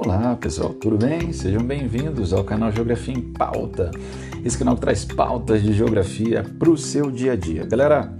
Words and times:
Olá 0.00 0.36
pessoal, 0.36 0.72
tudo 0.72 0.96
bem? 0.96 1.32
Sejam 1.32 1.60
bem-vindos 1.60 2.32
ao 2.32 2.44
canal 2.44 2.70
Geografia 2.70 3.12
em 3.12 3.20
Pauta. 3.20 3.90
Esse 4.44 4.56
canal 4.56 4.76
traz 4.76 5.04
pautas 5.04 5.60
de 5.60 5.72
geografia 5.72 6.44
para 6.56 6.70
o 6.70 6.78
seu 6.78 7.10
dia 7.10 7.32
a 7.32 7.36
dia. 7.36 7.66
Galera, 7.66 8.16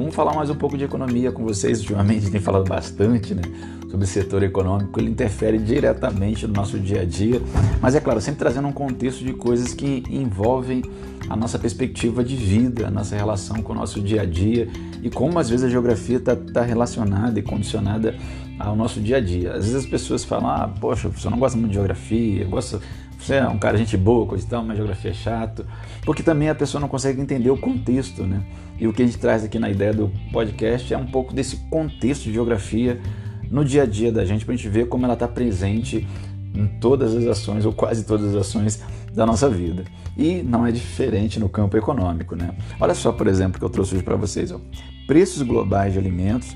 vamos 0.00 0.14
falar 0.14 0.34
mais 0.34 0.48
um 0.48 0.54
pouco 0.54 0.78
de 0.78 0.84
economia 0.84 1.30
com 1.30 1.44
vocês. 1.44 1.80
Ultimamente 1.80 2.30
tem 2.30 2.40
falado 2.40 2.66
bastante 2.66 3.34
né, 3.34 3.42
sobre 3.90 4.04
o 4.04 4.08
setor 4.08 4.42
econômico, 4.42 4.98
ele 4.98 5.10
interfere 5.10 5.58
diretamente 5.58 6.46
no 6.46 6.54
nosso 6.54 6.78
dia 6.78 7.02
a 7.02 7.04
dia, 7.04 7.40
mas 7.82 7.94
é 7.94 8.00
claro, 8.00 8.18
sempre 8.20 8.38
trazendo 8.38 8.66
um 8.66 8.72
contexto 8.72 9.22
de 9.22 9.34
coisas 9.34 9.74
que 9.74 10.02
envolvem 10.08 10.82
a 11.28 11.36
nossa 11.36 11.58
perspectiva 11.58 12.24
de 12.24 12.34
vida, 12.34 12.86
a 12.86 12.90
nossa 12.90 13.14
relação 13.14 13.62
com 13.62 13.74
o 13.74 13.76
nosso 13.76 14.00
dia 14.00 14.22
a 14.22 14.24
dia 14.24 14.68
e 15.02 15.10
como 15.10 15.38
às 15.38 15.50
vezes 15.50 15.66
a 15.66 15.68
geografia 15.68 16.16
está 16.16 16.34
tá 16.34 16.62
relacionada 16.62 17.38
e 17.38 17.42
condicionada 17.42 18.14
ao 18.58 18.74
nosso 18.74 19.00
dia 19.00 19.18
a 19.18 19.20
dia. 19.20 19.52
Às 19.52 19.66
vezes 19.66 19.74
as 19.74 19.86
pessoas 19.86 20.24
falam, 20.24 20.48
ah, 20.48 20.70
poxa, 20.80 21.10
você 21.10 21.28
não 21.28 21.38
gosta 21.38 21.58
muito 21.58 21.70
de 21.70 21.74
geografia, 21.74 22.46
gosta, 22.46 22.80
você 23.20 23.34
é 23.34 23.46
um 23.46 23.58
cara 23.58 23.76
gente 23.76 23.96
boa, 23.96 24.26
coisa 24.26 24.44
e 24.44 24.48
tal, 24.48 24.64
mas 24.64 24.76
geografia 24.76 25.10
é 25.10 25.14
chato. 25.14 25.66
Porque 26.04 26.22
também 26.22 26.48
a 26.48 26.54
pessoa 26.54 26.80
não 26.80 26.88
consegue 26.88 27.20
entender 27.20 27.50
o 27.50 27.56
contexto, 27.56 28.24
né? 28.24 28.42
E 28.78 28.86
o 28.88 28.92
que 28.92 29.02
a 29.02 29.06
gente 29.06 29.18
traz 29.18 29.44
aqui 29.44 29.58
na 29.58 29.68
ideia 29.68 29.92
do 29.92 30.10
podcast 30.32 30.92
é 30.92 30.96
um 30.96 31.06
pouco 31.06 31.34
desse 31.34 31.56
contexto 31.68 32.24
de 32.24 32.32
geografia 32.32 33.00
no 33.50 33.64
dia 33.64 33.82
a 33.82 33.86
dia 33.86 34.10
da 34.10 34.24
gente, 34.24 34.44
para 34.44 34.54
a 34.54 34.56
gente 34.56 34.68
ver 34.68 34.88
como 34.88 35.04
ela 35.04 35.14
está 35.14 35.28
presente 35.28 36.06
em 36.54 36.66
todas 36.80 37.14
as 37.14 37.26
ações, 37.26 37.64
ou 37.66 37.72
quase 37.72 38.04
todas 38.04 38.34
as 38.34 38.36
ações 38.36 38.82
da 39.12 39.26
nossa 39.26 39.48
vida. 39.48 39.84
E 40.16 40.42
não 40.42 40.66
é 40.66 40.72
diferente 40.72 41.38
no 41.38 41.48
campo 41.48 41.76
econômico, 41.76 42.34
né? 42.34 42.54
Olha 42.80 42.94
só, 42.94 43.12
por 43.12 43.26
exemplo, 43.26 43.58
que 43.58 43.64
eu 43.64 43.70
trouxe 43.70 43.94
hoje 43.94 44.04
para 44.04 44.16
vocês. 44.16 44.50
Ó. 44.50 44.60
Preços 45.06 45.42
globais 45.42 45.92
de 45.92 45.98
alimentos 45.98 46.54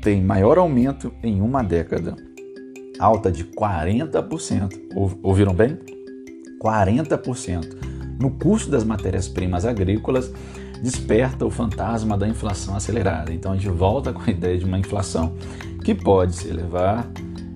tem 0.00 0.22
maior 0.22 0.56
aumento 0.56 1.12
em 1.22 1.40
uma 1.40 1.62
década, 1.62 2.16
alta 2.98 3.30
de 3.30 3.44
40%. 3.44 5.18
Ouviram 5.22 5.52
bem? 5.52 5.95
40%. 6.62 7.76
No 8.20 8.30
custo 8.30 8.70
das 8.70 8.84
matérias-primas 8.84 9.64
agrícolas, 9.64 10.32
desperta 10.82 11.44
o 11.44 11.50
fantasma 11.50 12.16
da 12.16 12.28
inflação 12.28 12.76
acelerada. 12.76 13.32
Então 13.32 13.52
a 13.52 13.54
gente 13.54 13.68
volta 13.68 14.12
com 14.12 14.22
a 14.22 14.30
ideia 14.30 14.58
de 14.58 14.64
uma 14.64 14.78
inflação 14.78 15.34
que 15.84 15.94
pode 15.94 16.34
se 16.34 16.48
elevar 16.48 17.08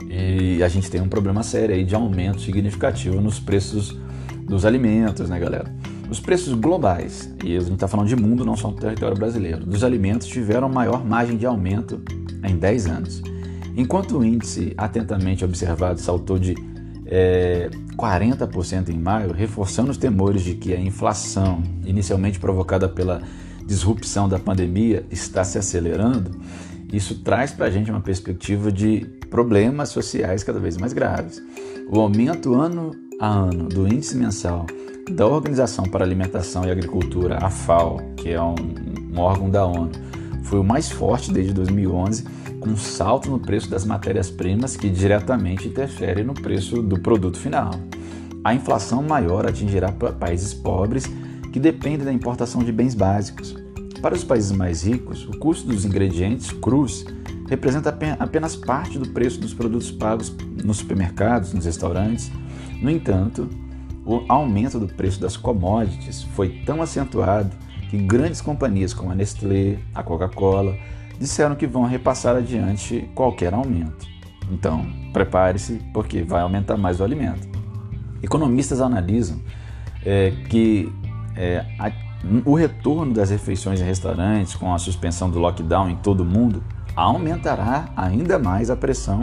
e 0.08 0.62
a 0.62 0.68
gente 0.68 0.90
tem 0.90 1.00
um 1.00 1.08
problema 1.08 1.42
sério 1.42 1.74
aí 1.74 1.84
de 1.84 1.94
aumento 1.94 2.40
significativo 2.40 3.20
nos 3.20 3.38
preços 3.38 3.96
dos 4.44 4.64
alimentos, 4.64 5.28
né, 5.30 5.38
galera? 5.38 5.72
Os 6.10 6.18
preços 6.18 6.54
globais, 6.54 7.32
e 7.44 7.56
a 7.56 7.60
gente 7.60 7.74
está 7.74 7.86
falando 7.86 8.08
de 8.08 8.16
mundo, 8.16 8.44
não 8.44 8.56
só 8.56 8.68
do 8.68 8.80
território 8.80 9.16
brasileiro, 9.16 9.64
dos 9.64 9.84
alimentos 9.84 10.26
tiveram 10.26 10.68
maior 10.68 11.04
margem 11.04 11.36
de 11.36 11.46
aumento 11.46 12.02
em 12.42 12.56
10 12.56 12.86
anos. 12.86 13.22
Enquanto 13.76 14.18
o 14.18 14.24
índice 14.24 14.74
atentamente 14.76 15.44
observado 15.44 16.00
saltou 16.00 16.36
de 16.36 16.56
é, 17.10 17.68
40% 17.96 18.88
em 18.88 18.98
maio, 18.98 19.32
reforçando 19.32 19.90
os 19.90 19.96
temores 19.96 20.42
de 20.42 20.54
que 20.54 20.72
a 20.72 20.80
inflação, 20.80 21.62
inicialmente 21.84 22.38
provocada 22.38 22.88
pela 22.88 23.20
disrupção 23.66 24.28
da 24.28 24.38
pandemia, 24.38 25.04
está 25.10 25.42
se 25.42 25.58
acelerando, 25.58 26.30
isso 26.92 27.22
traz 27.22 27.50
para 27.50 27.66
a 27.66 27.70
gente 27.70 27.90
uma 27.90 28.00
perspectiva 28.00 28.70
de 28.70 29.06
problemas 29.28 29.88
sociais 29.90 30.44
cada 30.44 30.58
vez 30.58 30.76
mais 30.76 30.92
graves. 30.92 31.42
O 31.88 32.00
aumento 32.00 32.54
ano 32.54 32.92
a 33.20 33.28
ano 33.28 33.68
do 33.68 33.86
índice 33.86 34.16
mensal 34.16 34.66
da 35.10 35.26
Organização 35.26 35.84
para 35.84 36.04
Alimentação 36.04 36.64
e 36.64 36.70
Agricultura, 36.70 37.38
a 37.40 37.50
FAO, 37.50 37.98
que 38.16 38.30
é 38.30 38.40
um, 38.40 38.54
um 39.12 39.18
órgão 39.18 39.50
da 39.50 39.66
ONU, 39.66 39.90
foi 40.44 40.58
o 40.58 40.64
mais 40.64 40.90
forte 40.90 41.32
desde 41.32 41.52
2011, 41.52 42.24
com 42.60 42.70
um 42.70 42.76
salto 42.76 43.30
no 43.30 43.38
preço 43.38 43.70
das 43.70 43.84
matérias-primas 43.84 44.76
que 44.76 44.90
diretamente 44.90 45.66
interfere 45.66 46.22
no 46.22 46.34
preço 46.34 46.82
do 46.82 47.00
produto 47.00 47.38
final. 47.38 47.72
A 48.44 48.54
inflação 48.54 49.02
maior 49.02 49.46
atingirá 49.46 49.90
países 49.92 50.54
pobres 50.54 51.10
que 51.52 51.58
dependem 51.58 52.04
da 52.04 52.12
importação 52.12 52.62
de 52.62 52.70
bens 52.70 52.94
básicos. 52.94 53.56
Para 54.00 54.14
os 54.14 54.24
países 54.24 54.52
mais 54.52 54.84
ricos, 54.86 55.26
o 55.26 55.32
custo 55.38 55.66
dos 55.66 55.84
ingredientes 55.84 56.50
crus 56.50 57.04
representa 57.48 57.96
apenas 58.18 58.54
parte 58.56 58.98
do 58.98 59.08
preço 59.08 59.40
dos 59.40 59.52
produtos 59.52 59.90
pagos 59.90 60.34
nos 60.64 60.78
supermercados, 60.78 61.52
nos 61.52 61.64
restaurantes. 61.64 62.30
No 62.80 62.90
entanto, 62.90 63.48
o 64.06 64.24
aumento 64.28 64.78
do 64.78 64.86
preço 64.86 65.20
das 65.20 65.36
commodities 65.36 66.22
foi 66.34 66.62
tão 66.64 66.80
acentuado 66.80 67.50
que 67.90 67.98
grandes 67.98 68.40
companhias 68.40 68.94
como 68.94 69.10
a 69.10 69.14
Nestlé, 69.14 69.78
a 69.94 70.02
Coca-Cola, 70.02 70.76
disseram 71.20 71.54
que 71.54 71.66
vão 71.66 71.84
repassar 71.84 72.34
adiante 72.34 73.08
qualquer 73.14 73.52
aumento. 73.52 74.08
Então, 74.50 74.86
prepare-se, 75.12 75.74
porque 75.92 76.22
vai 76.22 76.40
aumentar 76.40 76.78
mais 76.78 76.98
o 76.98 77.04
alimento. 77.04 77.46
Economistas 78.22 78.80
analisam 78.80 79.38
é, 80.04 80.32
que 80.48 80.90
é, 81.36 81.64
a, 81.78 81.92
o 82.44 82.54
retorno 82.54 83.12
das 83.12 83.28
refeições 83.28 83.80
em 83.80 83.84
restaurantes, 83.84 84.54
com 84.54 84.74
a 84.74 84.78
suspensão 84.78 85.30
do 85.30 85.38
lockdown 85.38 85.90
em 85.90 85.96
todo 85.96 86.22
o 86.22 86.24
mundo, 86.24 86.64
aumentará 86.96 87.90
ainda 87.94 88.38
mais 88.38 88.70
a 88.70 88.76
pressão 88.76 89.22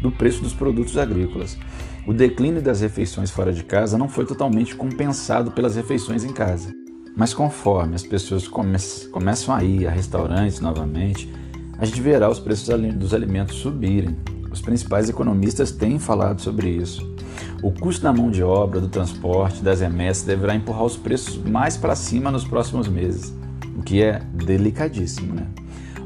do 0.00 0.10
preço 0.10 0.42
dos 0.42 0.54
produtos 0.54 0.96
agrícolas. 0.96 1.58
O 2.06 2.12
declínio 2.12 2.60
das 2.60 2.80
refeições 2.80 3.30
fora 3.30 3.52
de 3.52 3.62
casa 3.62 3.96
não 3.96 4.08
foi 4.08 4.26
totalmente 4.26 4.74
compensado 4.74 5.52
pelas 5.52 5.76
refeições 5.76 6.24
em 6.24 6.32
casa. 6.32 6.83
Mas 7.16 7.32
conforme 7.32 7.94
as 7.94 8.02
pessoas 8.02 8.48
come 8.48 8.76
começam 9.12 9.54
a 9.54 9.62
ir 9.62 9.86
a 9.86 9.90
restaurantes 9.90 10.60
novamente, 10.60 11.32
a 11.78 11.84
gente 11.84 12.00
verá 12.00 12.28
os 12.28 12.40
preços 12.40 12.68
dos 12.94 13.14
alimentos 13.14 13.56
subirem. 13.56 14.16
Os 14.50 14.60
principais 14.60 15.08
economistas 15.08 15.70
têm 15.70 15.98
falado 15.98 16.40
sobre 16.40 16.68
isso. 16.68 17.14
O 17.62 17.70
custo 17.70 18.02
da 18.02 18.12
mão 18.12 18.30
de 18.30 18.42
obra, 18.42 18.80
do 18.80 18.88
transporte, 18.88 19.62
das 19.62 19.80
remessas 19.80 20.24
deverá 20.24 20.54
empurrar 20.54 20.84
os 20.84 20.96
preços 20.96 21.36
mais 21.38 21.76
para 21.76 21.96
cima 21.96 22.30
nos 22.30 22.44
próximos 22.44 22.88
meses, 22.88 23.34
o 23.76 23.82
que 23.82 24.02
é 24.02 24.20
delicadíssimo. 24.32 25.34
Né? 25.34 25.46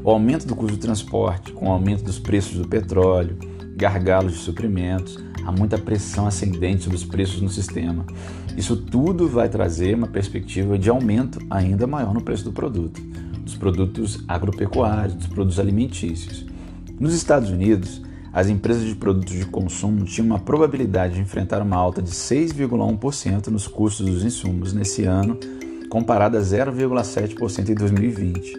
O 0.03 0.09
aumento 0.09 0.47
do 0.47 0.55
custo 0.55 0.77
do 0.77 0.81
transporte, 0.81 1.51
com 1.51 1.67
o 1.67 1.71
aumento 1.71 2.03
dos 2.03 2.17
preços 2.17 2.57
do 2.57 2.67
petróleo, 2.67 3.37
gargalos 3.79 4.33
de 4.33 4.39
suprimentos, 4.39 5.17
há 5.45 5.51
muita 5.53 5.77
pressão 5.77 6.27
ascendente 6.27 6.83
sobre 6.83 6.97
os 6.97 7.05
preços 7.05 7.41
no 7.41 7.49
sistema. 7.49 8.05
Isso 8.57 8.75
tudo 8.75 9.27
vai 9.29 9.47
trazer 9.47 9.95
uma 9.95 10.07
perspectiva 10.07 10.77
de 10.77 10.89
aumento 10.89 11.39
ainda 11.49 11.87
maior 11.87 12.13
no 12.13 12.21
preço 12.21 12.43
do 12.43 12.51
produto, 12.51 13.01
dos 13.41 13.55
produtos 13.55 14.21
agropecuários, 14.27 15.15
dos 15.15 15.27
produtos 15.27 15.59
alimentícios. 15.59 16.45
Nos 16.99 17.13
Estados 17.13 17.49
Unidos, 17.49 18.01
as 18.33 18.49
empresas 18.49 18.83
de 18.83 18.95
produtos 18.95 19.33
de 19.33 19.45
consumo 19.45 20.03
tinham 20.03 20.27
uma 20.27 20.39
probabilidade 20.39 21.15
de 21.15 21.21
enfrentar 21.21 21.61
uma 21.61 21.77
alta 21.77 22.01
de 22.01 22.11
6,1% 22.11 23.47
nos 23.47 23.65
custos 23.65 24.05
dos 24.05 24.25
insumos 24.25 24.73
nesse 24.73 25.05
ano, 25.05 25.39
comparada 25.89 26.37
a 26.37 26.41
0,7% 26.41 27.69
em 27.69 27.73
2020. 27.73 28.53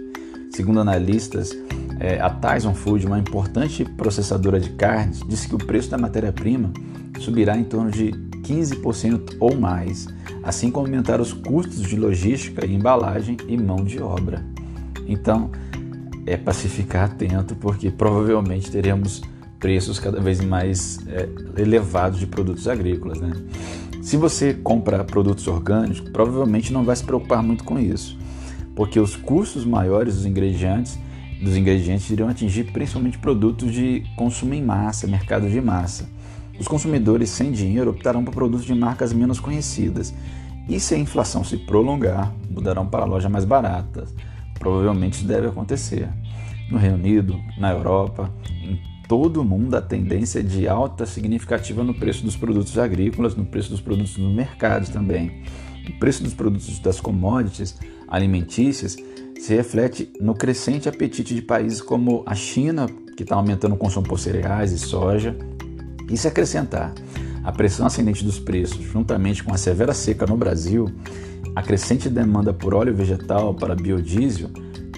Segundo 0.50 0.80
analistas, 0.80 1.54
é, 2.00 2.18
a 2.18 2.30
Tyson 2.30 2.74
Food, 2.74 3.06
uma 3.06 3.18
importante 3.18 3.84
processadora 3.84 4.58
de 4.58 4.70
carnes, 4.70 5.22
disse 5.28 5.46
que 5.46 5.54
o 5.54 5.58
preço 5.58 5.90
da 5.90 5.98
matéria-prima 5.98 6.72
subirá 7.20 7.58
em 7.58 7.64
torno 7.64 7.90
de 7.90 8.10
15% 8.42 9.36
ou 9.38 9.54
mais, 9.54 10.08
assim 10.42 10.70
como 10.70 10.86
aumentar 10.86 11.20
os 11.20 11.34
custos 11.34 11.82
de 11.82 11.96
logística 11.96 12.66
embalagem 12.66 13.36
e 13.46 13.56
mão 13.56 13.84
de 13.84 14.02
obra. 14.02 14.42
Então, 15.06 15.50
é 16.26 16.38
para 16.38 16.54
se 16.54 16.68
ficar 16.68 17.04
atento, 17.04 17.54
porque 17.54 17.90
provavelmente 17.90 18.70
teremos 18.70 19.20
preços 19.58 19.98
cada 19.98 20.20
vez 20.20 20.40
mais 20.40 20.98
é, 21.06 21.28
elevados 21.60 22.18
de 22.18 22.26
produtos 22.26 22.66
agrícolas. 22.66 23.20
Né? 23.20 23.32
Se 24.00 24.16
você 24.16 24.54
compra 24.54 25.04
produtos 25.04 25.46
orgânicos, 25.46 26.00
provavelmente 26.00 26.72
não 26.72 26.82
vai 26.82 26.96
se 26.96 27.04
preocupar 27.04 27.42
muito 27.42 27.62
com 27.62 27.78
isso, 27.78 28.16
porque 28.74 28.98
os 28.98 29.16
custos 29.16 29.66
maiores 29.66 30.14
dos 30.14 30.24
ingredientes 30.24 30.98
dos 31.40 31.56
ingredientes 31.56 32.08
iriam 32.10 32.28
atingir 32.28 32.64
principalmente 32.64 33.18
produtos 33.18 33.72
de 33.72 34.04
consumo 34.16 34.54
em 34.54 34.62
massa, 34.62 35.06
mercado 35.06 35.48
de 35.48 35.60
massa. 35.60 36.08
Os 36.58 36.68
consumidores 36.68 37.30
sem 37.30 37.50
dinheiro 37.50 37.90
optarão 37.90 38.22
por 38.22 38.34
produtos 38.34 38.66
de 38.66 38.74
marcas 38.74 39.12
menos 39.12 39.40
conhecidas 39.40 40.12
e, 40.68 40.78
se 40.78 40.94
a 40.94 40.98
inflação 40.98 41.42
se 41.42 41.56
prolongar, 41.56 42.32
mudarão 42.50 42.86
para 42.86 43.04
lojas 43.04 43.30
mais 43.30 43.46
baratas. 43.46 44.14
Provavelmente 44.58 45.14
isso 45.14 45.24
deve 45.24 45.46
acontecer. 45.46 46.08
No 46.70 46.76
Reino 46.76 46.96
Unido, 46.96 47.40
na 47.58 47.70
Europa, 47.70 48.30
em 48.62 48.78
todo 49.08 49.40
o 49.40 49.44
mundo, 49.44 49.74
a 49.74 49.80
tendência 49.80 50.40
é 50.40 50.42
de 50.42 50.68
alta 50.68 51.06
significativa 51.06 51.82
no 51.82 51.94
preço 51.94 52.22
dos 52.22 52.36
produtos 52.36 52.78
agrícolas, 52.78 53.34
no 53.34 53.46
preço 53.46 53.70
dos 53.70 53.80
produtos 53.80 54.18
no 54.18 54.30
mercado 54.30 54.92
também. 54.92 55.42
O 55.88 55.98
preço 55.98 56.22
dos 56.22 56.34
produtos 56.34 56.78
das 56.78 57.00
commodities 57.00 57.76
alimentícias 58.06 58.96
se 59.40 59.54
reflete 59.54 60.12
no 60.20 60.34
crescente 60.34 60.86
apetite 60.86 61.34
de 61.34 61.40
países 61.40 61.80
como 61.80 62.22
a 62.26 62.34
China, 62.34 62.86
que 63.16 63.22
está 63.22 63.34
aumentando 63.34 63.74
o 63.74 63.78
consumo 63.78 64.06
por 64.06 64.20
cereais 64.20 64.70
e 64.70 64.78
soja. 64.78 65.34
E 66.10 66.16
se 66.16 66.28
acrescentar 66.28 66.92
a 67.42 67.50
pressão 67.50 67.86
ascendente 67.86 68.22
dos 68.22 68.38
preços, 68.38 68.84
juntamente 68.84 69.42
com 69.42 69.54
a 69.54 69.56
severa 69.56 69.94
seca 69.94 70.26
no 70.26 70.36
Brasil, 70.36 70.92
a 71.56 71.62
crescente 71.62 72.10
demanda 72.10 72.52
por 72.52 72.74
óleo 72.74 72.94
vegetal 72.94 73.54
para 73.54 73.74
biodiesel, 73.74 74.50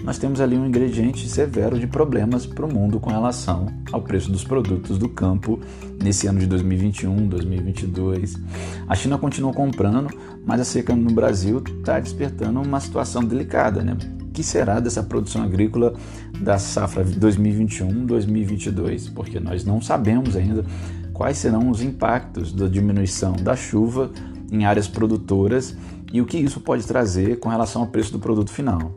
nós 0.03 0.19
temos 0.19 0.41
ali 0.41 0.57
um 0.57 0.67
ingrediente 0.67 1.29
severo 1.29 1.79
de 1.79 1.87
problemas 1.87 2.45
para 2.45 2.67
o 2.67 2.73
mundo 2.73 2.99
com 2.99 3.11
relação 3.11 3.67
ao 3.93 4.03
preço 4.03 4.33
dos 4.33 4.43
produtos 4.43 4.99
do 4.99 5.09
campo 5.09 5.61
nesse 6.03 6.27
ano 6.27 6.41
de 6.41 6.49
2021, 6.49 7.29
2022. 7.29 8.41
A 8.89 8.97
China 8.97 9.17
continua 9.17 9.53
comprando, 9.53 10.11
mas 10.45 10.61
a 10.61 10.65
seca 10.65 10.97
no 10.97 11.13
Brasil 11.13 11.63
está 11.79 12.01
despertando 12.01 12.61
uma 12.61 12.81
situação 12.81 13.23
delicada, 13.23 13.85
né? 13.85 13.97
Que 14.33 14.43
será 14.43 14.81
dessa 14.81 15.03
produção 15.03 15.43
agrícola 15.43 15.95
da 16.41 16.59
safra 16.59 17.05
2021-2022? 17.05 19.13
Porque 19.13 19.39
nós 19.39 19.65
não 19.65 19.81
sabemos 19.81 20.37
ainda 20.37 20.65
quais 21.13 21.39
serão 21.39 21.71
os 21.71 21.83
impactos 21.83 22.53
da 22.53 22.69
diminuição 22.69 23.35
da 23.35 23.55
chuva 23.55 24.11
em 24.51 24.65
áreas 24.65 24.89
produtoras 24.89 25.77
e 26.13 26.21
o 26.21 26.27
que 26.27 26.39
isso 26.39 26.61
pode 26.61 26.87
trazer 26.87 27.39
com 27.39 27.49
relação 27.49 27.83
ao 27.83 27.89
preço 27.89 28.13
do 28.13 28.19
produto 28.19 28.51
final 28.51 28.97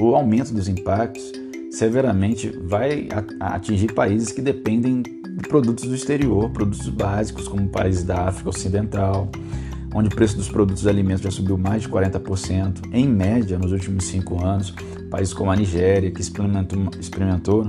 o 0.00 0.14
aumento 0.14 0.52
dos 0.52 0.68
impactos 0.68 1.32
severamente 1.70 2.50
vai 2.64 3.08
atingir 3.40 3.92
países 3.92 4.32
que 4.32 4.40
dependem 4.40 5.02
de 5.02 5.48
produtos 5.48 5.84
do 5.84 5.94
exterior, 5.94 6.50
produtos 6.50 6.88
básicos, 6.88 7.48
como 7.48 7.68
países 7.68 8.04
da 8.04 8.28
África 8.28 8.50
Ocidental, 8.50 9.28
onde 9.94 10.08
o 10.08 10.10
preço 10.10 10.36
dos 10.36 10.48
produtos 10.48 10.84
e 10.84 10.88
alimentos 10.88 11.22
já 11.22 11.30
subiu 11.30 11.58
mais 11.58 11.82
de 11.82 11.88
40%, 11.88 12.90
em 12.92 13.06
média, 13.06 13.58
nos 13.58 13.72
últimos 13.72 14.04
cinco 14.04 14.44
anos. 14.44 14.74
Países 15.10 15.34
como 15.34 15.50
a 15.50 15.56
Nigéria, 15.56 16.10
que 16.10 16.20
experimentou, 16.20 16.88
experimentou 16.98 17.68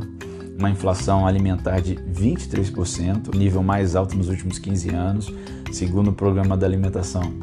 uma 0.58 0.70
inflação 0.70 1.26
alimentar 1.26 1.80
de 1.80 1.96
23%, 1.96 3.36
nível 3.36 3.64
mais 3.64 3.96
alto 3.96 4.16
nos 4.16 4.30
últimos 4.30 4.60
15 4.60 4.90
anos, 4.90 5.34
segundo 5.72 6.12
o 6.12 6.14
Programa 6.14 6.56
da 6.56 6.66
Alimentação 6.66 7.34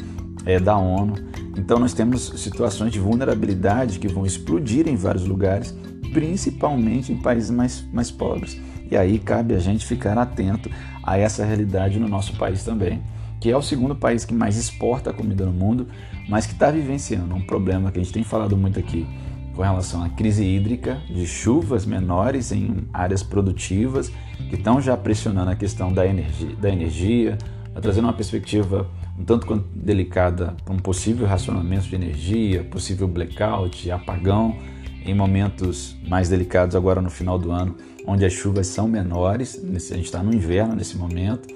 é, 0.46 0.58
da 0.58 0.76
ONU. 0.76 1.14
Então 1.56 1.78
nós 1.78 1.92
temos 1.92 2.32
situações 2.36 2.92
de 2.92 2.98
vulnerabilidade 2.98 3.98
que 3.98 4.08
vão 4.08 4.24
explodir 4.24 4.88
em 4.88 4.96
vários 4.96 5.26
lugares, 5.26 5.76
principalmente 6.12 7.12
em 7.12 7.16
países 7.16 7.50
mais, 7.50 7.84
mais 7.92 8.10
pobres. 8.10 8.58
E 8.90 8.96
aí 8.96 9.18
cabe 9.18 9.54
a 9.54 9.58
gente 9.58 9.86
ficar 9.86 10.16
atento 10.18 10.70
a 11.02 11.18
essa 11.18 11.44
realidade 11.44 11.98
no 11.98 12.08
nosso 12.08 12.36
país 12.36 12.64
também, 12.64 13.02
que 13.40 13.50
é 13.50 13.56
o 13.56 13.62
segundo 13.62 13.94
país 13.94 14.24
que 14.24 14.34
mais 14.34 14.56
exporta 14.56 15.12
comida 15.12 15.46
no 15.46 15.52
mundo, 15.52 15.88
mas 16.28 16.46
que 16.46 16.52
está 16.52 16.70
vivenciando 16.70 17.34
um 17.34 17.40
problema 17.40 17.90
que 17.90 17.98
a 17.98 18.02
gente 18.02 18.12
tem 18.12 18.22
falado 18.22 18.56
muito 18.56 18.78
aqui 18.78 19.06
com 19.54 19.62
relação 19.62 20.02
à 20.04 20.08
crise 20.08 20.44
hídrica, 20.44 21.00
de 21.08 21.26
chuvas 21.26 21.84
menores 21.84 22.52
em 22.52 22.88
áreas 22.92 23.22
produtivas, 23.22 24.12
que 24.48 24.54
estão 24.54 24.80
já 24.80 24.96
pressionando 24.96 25.50
a 25.50 25.56
questão 25.56 25.92
da 25.92 26.06
energia, 26.06 26.54
da 26.56 26.70
energia 26.70 27.38
trazendo 27.80 28.04
uma 28.04 28.12
perspectiva 28.12 28.88
um 29.18 29.24
tanto 29.24 29.46
quanto 29.46 29.66
delicada 29.74 30.56
para 30.64 30.72
um 30.72 30.78
possível 30.78 31.26
racionamento 31.26 31.88
de 31.88 31.94
energia, 31.94 32.64
possível 32.64 33.06
blackout, 33.06 33.90
apagão 33.90 34.56
em 35.04 35.14
momentos 35.14 35.96
mais 36.08 36.28
delicados 36.28 36.74
agora 36.74 37.00
no 37.00 37.10
final 37.10 37.38
do 37.38 37.50
ano, 37.50 37.76
onde 38.06 38.24
as 38.24 38.32
chuvas 38.32 38.66
são 38.66 38.88
menores, 38.88 39.60
a 39.62 39.94
gente 39.94 40.04
está 40.04 40.22
no 40.22 40.34
inverno 40.34 40.74
nesse 40.74 40.96
momento, 40.96 41.48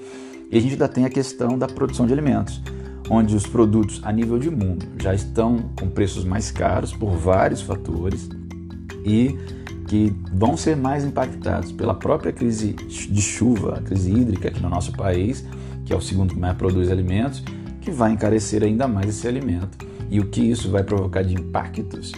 e 0.51 0.57
a 0.57 0.61
gente 0.61 0.73
ainda 0.73 0.87
tem 0.87 1.05
a 1.05 1.09
questão 1.09 1.57
da 1.57 1.67
produção 1.67 2.05
de 2.05 2.13
alimentos, 2.13 2.61
onde 3.09 3.35
os 3.35 3.45
produtos 3.45 4.01
a 4.03 4.11
nível 4.11 4.39
de 4.39 4.49
mundo 4.49 4.85
já 5.01 5.13
estão 5.13 5.69
com 5.79 5.89
preços 5.89 6.23
mais 6.23 6.51
caros 6.51 6.93
por 6.93 7.11
vários 7.11 7.61
fatores 7.61 8.29
e 9.05 9.37
que 9.87 10.13
vão 10.33 10.57
ser 10.57 10.75
mais 10.75 11.05
impactados 11.05 11.71
pela 11.71 11.93
própria 11.93 12.31
crise 12.31 12.73
de 12.73 13.21
chuva, 13.21 13.75
a 13.77 13.81
crise 13.81 14.11
hídrica 14.11 14.47
aqui 14.47 14.61
no 14.61 14.69
nosso 14.69 14.91
país, 14.91 15.45
que 15.85 15.93
é 15.93 15.95
o 15.95 16.01
segundo 16.01 16.33
que 16.33 16.39
mais 16.39 16.57
produz 16.57 16.89
alimentos, 16.89 17.43
que 17.81 17.91
vai 17.91 18.11
encarecer 18.11 18.63
ainda 18.63 18.87
mais 18.87 19.09
esse 19.09 19.27
alimento. 19.27 19.77
E 20.09 20.19
o 20.19 20.25
que 20.25 20.41
isso 20.41 20.71
vai 20.71 20.83
provocar 20.83 21.21
de 21.21 21.35
impactos, 21.35 22.11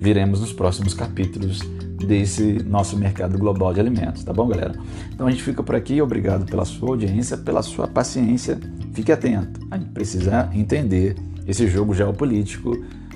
viremos 0.00 0.40
nos 0.40 0.52
próximos 0.52 0.94
capítulos 0.94 1.60
desse 2.06 2.62
nosso 2.64 2.96
mercado 2.96 3.36
global 3.36 3.74
de 3.74 3.80
alimentos, 3.80 4.24
tá 4.24 4.32
bom, 4.32 4.46
galera? 4.48 4.74
Então 5.12 5.26
a 5.26 5.30
gente 5.30 5.42
fica 5.42 5.62
por 5.62 5.74
aqui, 5.74 6.00
obrigado 6.00 6.46
pela 6.46 6.64
sua 6.64 6.90
audiência, 6.90 7.36
pela 7.36 7.62
sua 7.62 7.86
paciência. 7.86 8.58
Fique 8.92 9.12
atento, 9.12 9.60
a 9.70 9.76
gente 9.76 9.90
precisa 9.90 10.48
entender 10.52 11.16
esse 11.46 11.66
jogo 11.66 11.94
geopolítico 11.94 12.72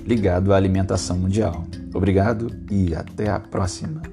ligado 0.06 0.52
à 0.52 0.56
alimentação 0.56 1.17
mundial. 1.17 1.64
Obrigado 1.94 2.50
e 2.70 2.94
até 2.94 3.29
a 3.31 3.38
próxima. 3.38 4.12